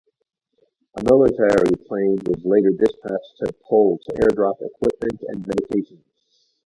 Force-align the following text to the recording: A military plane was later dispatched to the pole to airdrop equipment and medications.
A 0.97 1.03
military 1.03 1.75
plane 1.87 2.17
was 2.25 2.43
later 2.43 2.71
dispatched 2.71 3.37
to 3.37 3.45
the 3.45 3.53
pole 3.69 3.99
to 3.99 4.13
airdrop 4.15 4.55
equipment 4.59 5.21
and 5.27 5.45
medications. 5.45 6.01